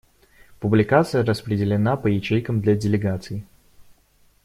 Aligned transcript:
Публикация 0.59 1.23
распределена 1.23 1.95
по 1.95 2.07
ячейкам 2.07 2.59
для 2.59 2.73
делегаций. 2.75 3.45